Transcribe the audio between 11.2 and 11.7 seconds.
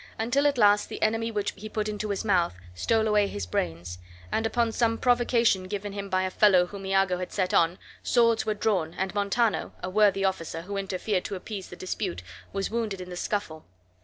to appease